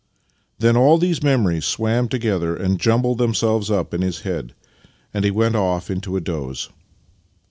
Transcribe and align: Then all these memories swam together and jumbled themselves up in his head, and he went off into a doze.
Then 0.57 0.75
all 0.75 0.97
these 0.97 1.21
memories 1.21 1.63
swam 1.63 2.07
together 2.09 2.55
and 2.55 2.79
jumbled 2.79 3.19
themselves 3.19 3.69
up 3.69 3.93
in 3.93 4.01
his 4.01 4.21
head, 4.21 4.55
and 5.13 5.23
he 5.23 5.29
went 5.29 5.53
off 5.55 5.91
into 5.91 6.17
a 6.17 6.19
doze. 6.19 6.69